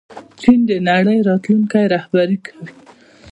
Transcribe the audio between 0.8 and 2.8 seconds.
نړۍ راتلونکی رهبري کوي.